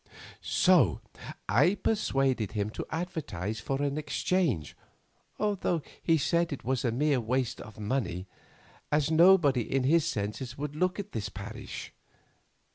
"So 0.41 0.99
I 1.47 1.75
persuaded 1.75 2.53
him 2.53 2.71
to 2.71 2.87
advertise 2.89 3.59
for 3.59 3.83
an 3.83 3.99
exchange, 3.99 4.75
although 5.37 5.83
he 6.01 6.17
said 6.17 6.51
it 6.51 6.63
was 6.65 6.83
a 6.83 6.91
mere 6.91 7.19
waste 7.21 7.61
of 7.61 7.79
money, 7.79 8.25
as 8.91 9.11
nobody 9.11 9.61
in 9.61 9.83
his 9.83 10.03
senses 10.03 10.57
would 10.57 10.75
look 10.75 10.99
at 10.99 11.11
this 11.11 11.29
parish. 11.29 11.93